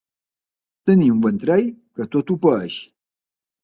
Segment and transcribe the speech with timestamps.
[0.91, 2.85] Tenir un ventrell que tot ho paeix.